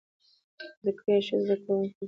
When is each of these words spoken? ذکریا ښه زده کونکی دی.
ذکریا 0.85 1.17
ښه 1.25 1.35
زده 1.43 1.55
کونکی 1.63 1.89
دی. 1.89 1.89